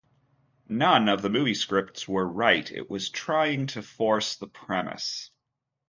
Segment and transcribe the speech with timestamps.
[0.67, 5.29] None of the movie scripts were right; it was trying to force the premise.